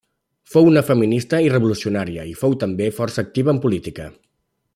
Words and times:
Fou 0.53 0.69
una 0.69 0.81
feminista 0.87 1.41
i 1.47 1.51
revolucionaria, 1.55 2.25
i 2.33 2.35
fou 2.41 2.57
també 2.65 2.91
força 3.01 3.27
activa 3.27 3.55
en 3.57 3.61
política. 3.69 4.13